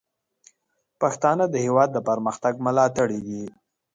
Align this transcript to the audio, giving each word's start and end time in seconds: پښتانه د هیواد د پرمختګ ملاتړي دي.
پښتانه 1.01 1.45
د 1.49 1.55
هیواد 1.65 1.89
د 1.93 1.97
پرمختګ 2.09 2.53
ملاتړي 2.65 3.19
دي. 3.27 3.43